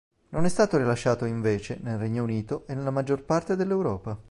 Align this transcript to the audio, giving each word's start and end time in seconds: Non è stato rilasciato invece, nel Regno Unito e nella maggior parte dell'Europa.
Non 0.29 0.45
è 0.45 0.49
stato 0.49 0.77
rilasciato 0.77 1.25
invece, 1.25 1.77
nel 1.79 1.99
Regno 1.99 2.23
Unito 2.23 2.65
e 2.65 2.73
nella 2.73 2.89
maggior 2.89 3.21
parte 3.23 3.55
dell'Europa. 3.55 4.17